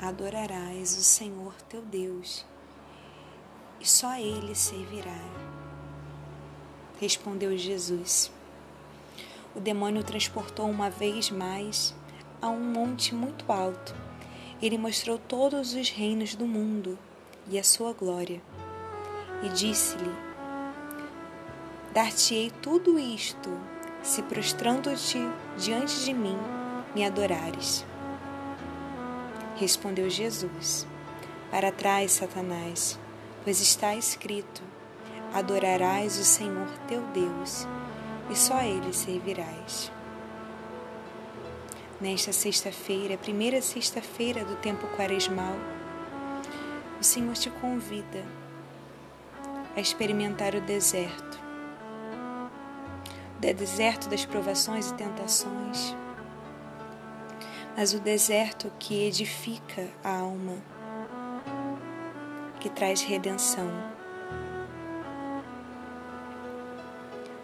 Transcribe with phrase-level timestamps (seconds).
[0.00, 2.46] adorarás o Senhor teu Deus,
[3.78, 5.20] e só Ele servirá.
[6.98, 8.32] Respondeu Jesus.
[9.54, 11.94] O demônio o transportou uma vez mais
[12.40, 13.94] a um monte muito alto.
[14.62, 16.98] Ele mostrou todos os reinos do mundo
[17.48, 18.40] e a sua glória.
[19.42, 20.14] E disse-lhe:
[21.92, 23.50] Dar-te-ei tudo isto,
[24.02, 25.18] se prostrando-te
[25.58, 26.38] diante de mim
[26.94, 27.84] me adorares.
[29.60, 30.86] Respondeu Jesus:
[31.50, 32.98] Para trás, Satanás,
[33.44, 34.62] pois está escrito:
[35.34, 37.68] Adorarás o Senhor teu Deus,
[38.30, 39.92] e só a ele servirás.
[42.00, 45.56] Nesta sexta-feira, primeira sexta-feira do tempo quaresmal,
[46.98, 48.24] o Senhor te convida
[49.76, 51.38] a experimentar o deserto.
[53.36, 55.94] O deserto das provações e tentações,
[57.80, 60.58] mas o deserto que edifica a alma,
[62.60, 63.70] que traz redenção.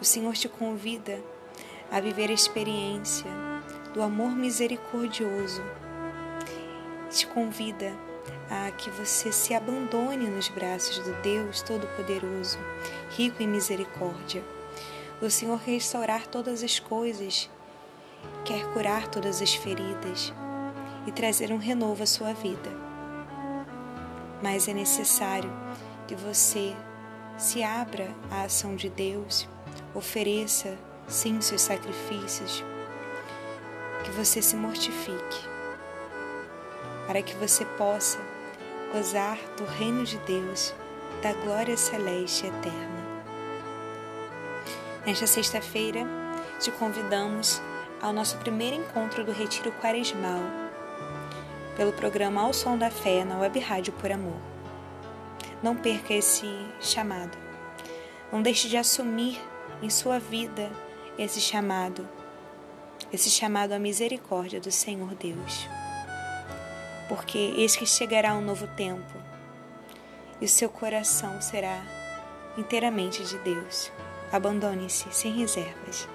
[0.00, 1.22] O Senhor te convida
[1.90, 3.30] a viver a experiência
[3.92, 5.62] do amor misericordioso.
[7.10, 7.92] Te convida
[8.48, 12.58] a que você se abandone nos braços do Deus Todo-Poderoso,
[13.10, 14.42] rico em misericórdia.
[15.20, 17.50] O Senhor restaurar todas as coisas,
[18.44, 20.32] quer curar todas as feridas
[21.06, 22.70] e trazer um renovo à sua vida.
[24.42, 25.50] Mas é necessário
[26.06, 26.74] que você
[27.36, 29.48] se abra à ação de Deus,
[29.94, 30.76] ofereça
[31.08, 32.64] sim seus sacrifícios,
[34.04, 35.48] que você se mortifique,
[37.06, 38.18] para que você possa
[38.92, 40.74] gozar do reino de Deus,
[41.22, 43.02] da glória celeste eterna.
[45.06, 46.06] Nesta sexta-feira,
[46.60, 47.60] te convidamos
[48.02, 50.40] ao nosso primeiro encontro do Retiro Quaresmal,
[51.76, 54.36] pelo programa Ao Som da Fé na Web Rádio Por Amor.
[55.62, 56.46] Não perca esse
[56.80, 57.38] chamado.
[58.32, 59.40] Não deixe de assumir
[59.80, 60.68] em sua vida
[61.16, 62.08] esse chamado,
[63.12, 65.68] esse chamado à misericórdia do Senhor Deus.
[67.08, 69.16] Porque eis que chegará um novo tempo
[70.40, 71.80] e o seu coração será
[72.58, 73.92] inteiramente de Deus.
[74.32, 76.08] Abandone-se sem reservas.